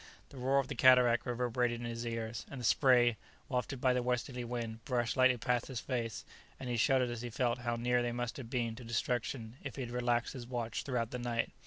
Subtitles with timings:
[0.29, 3.17] The roar of the cataract reverberated in his ears, and the spray,
[3.49, 6.25] wafted by the westerly wind, brushed lightly past his face,
[6.59, 9.75] and he shuddered as he felt how near they must have been to destruction if
[9.75, 11.51] he had relaxed his watch throughout the night.